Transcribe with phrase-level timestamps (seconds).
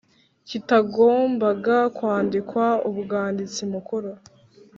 [0.47, 4.09] kitagombaga kwandikwa umwanditsi mukuru